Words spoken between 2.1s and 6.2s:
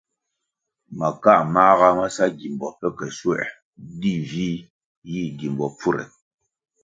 sa gimbo pe ke schuoē, di vih yih gimbo pfure.